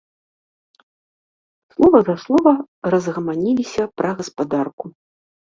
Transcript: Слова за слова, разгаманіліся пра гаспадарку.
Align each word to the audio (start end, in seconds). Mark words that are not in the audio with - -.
Слова 1.75 1.99
за 2.09 2.15
слова, 2.23 2.55
разгаманіліся 2.95 3.83
пра 3.99 4.09
гаспадарку. 4.23 4.85